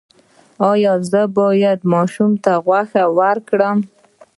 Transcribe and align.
ایا 0.71 0.93
زه 1.11 1.21
باید 1.37 1.79
ماشوم 1.93 2.31
ته 2.43 2.51
غوښه 2.65 3.03
ورکړم؟ 3.19 3.77